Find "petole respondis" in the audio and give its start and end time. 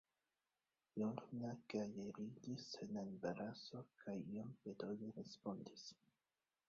4.65-5.89